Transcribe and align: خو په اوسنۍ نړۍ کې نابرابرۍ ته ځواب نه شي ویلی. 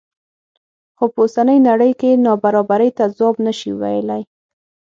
خو 0.97 1.05
په 1.13 1.19
اوسنۍ 1.23 1.57
نړۍ 1.69 1.91
کې 1.99 2.21
نابرابرۍ 2.25 2.89
ته 2.97 3.03
ځواب 3.17 3.35
نه 3.45 3.53
شي 3.59 3.71
ویلی. 3.79 4.21